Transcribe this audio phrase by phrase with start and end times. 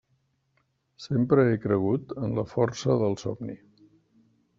[1.03, 3.59] Sempre he cregut en la força del somni.